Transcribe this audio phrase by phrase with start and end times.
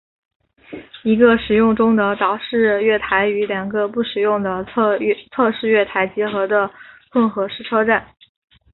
[1.03, 6.67] 一个使用中的岛式月台与两个不使用的侧式月台结合的
[7.11, 8.03] 混合式车站。